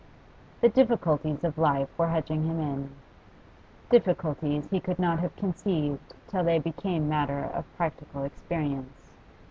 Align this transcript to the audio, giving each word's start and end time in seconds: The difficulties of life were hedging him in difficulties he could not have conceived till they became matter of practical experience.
The 0.61 0.69
difficulties 0.69 1.43
of 1.43 1.59
life 1.59 1.87
were 1.95 2.07
hedging 2.07 2.45
him 2.45 2.59
in 2.59 2.89
difficulties 3.91 4.65
he 4.71 4.79
could 4.79 4.97
not 4.97 5.19
have 5.19 5.35
conceived 5.35 6.15
till 6.27 6.43
they 6.43 6.57
became 6.57 7.07
matter 7.07 7.43
of 7.43 7.65
practical 7.77 8.23
experience. 8.23 9.11